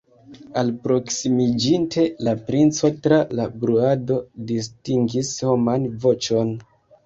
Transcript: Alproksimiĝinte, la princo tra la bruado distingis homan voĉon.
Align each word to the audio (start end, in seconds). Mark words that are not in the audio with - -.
Alproksimiĝinte, 0.61 2.05
la 2.29 2.33
princo 2.49 2.91
tra 3.05 3.21
la 3.43 3.47
bruado 3.61 4.19
distingis 4.55 5.33
homan 5.47 5.89
voĉon. 6.09 6.55